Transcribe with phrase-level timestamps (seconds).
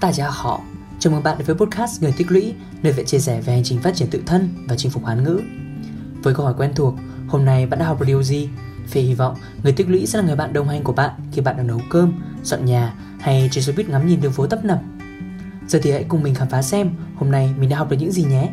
[0.00, 0.60] 大家好,
[0.98, 3.64] chào mừng bạn đến với podcast Người Tích Lũy, nơi sẽ chia sẻ về hành
[3.64, 5.40] trình phát triển tự thân và chinh phục hán ngữ.
[6.22, 6.94] Với câu hỏi quen thuộc,
[7.28, 8.48] hôm nay bạn đã học được điều gì?
[8.88, 11.42] Phê hy vọng Người Tích Lũy sẽ là người bạn đồng hành của bạn khi
[11.42, 14.64] bạn đang nấu cơm, dọn nhà hay trên xe buýt ngắm nhìn đường phố tấp
[14.64, 14.80] nập.
[15.68, 18.12] Giờ thì hãy cùng mình khám phá xem hôm nay mình đã học được những
[18.12, 18.50] gì nhé.